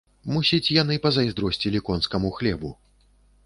Мусіць, 0.35 0.71
яны 0.81 0.95
пазайздросцілі 1.03 1.85
конскаму 1.93 2.35
хлебу. 2.41 2.77